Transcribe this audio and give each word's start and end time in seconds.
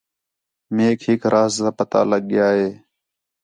میک 0.75 1.01
ہِک 1.07 1.21
راز 1.33 1.55
پتہ 1.77 1.99
لڳ 2.09 2.21
ڳیا 2.29 2.47
ہِے 2.57 2.69